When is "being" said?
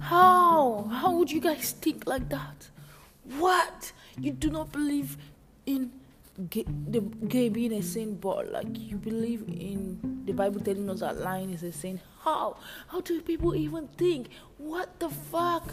7.48-7.72